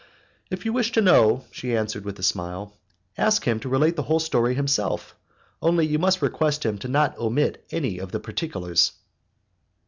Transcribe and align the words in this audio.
"If 0.49 0.65
you 0.65 0.73
wish 0.73 0.91
to 0.93 1.01
know," 1.03 1.45
she 1.51 1.77
answered, 1.77 2.05
with 2.05 2.17
a 2.17 2.23
smile, 2.23 2.75
"ask 3.19 3.43
him 3.47 3.59
to 3.59 3.69
relate 3.69 3.95
the 3.95 4.01
whole 4.01 4.19
story 4.19 4.55
himself, 4.55 5.15
only 5.61 5.85
you 5.85 5.99
must 5.99 6.23
request 6.23 6.65
him 6.65 6.79
not 6.85 7.13
to 7.13 7.21
omit 7.21 7.63
any 7.69 7.99
of 7.99 8.11
the 8.11 8.19
particulars." 8.19 8.93